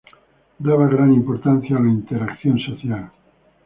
Daba 0.59 0.87
gran 0.87 1.13
importancia 1.13 1.77
a 1.77 1.79
la 1.79 1.89
interacción 1.89 2.57
social. 2.57 3.11